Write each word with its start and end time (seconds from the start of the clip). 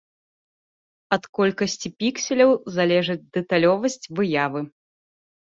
Ад 1.17 1.23
колькасці 1.39 1.87
пікселяў 1.99 2.51
залежыць 2.79 3.19
дэталёвасць 3.39 4.09
выявы. 4.23 4.61